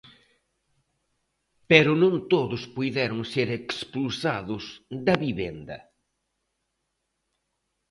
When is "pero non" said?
1.69-2.13